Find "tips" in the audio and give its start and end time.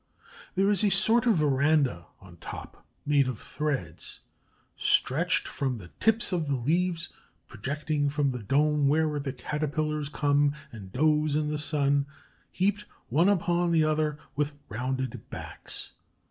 5.99-6.31